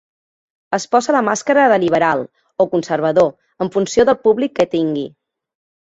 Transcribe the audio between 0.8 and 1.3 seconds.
posa la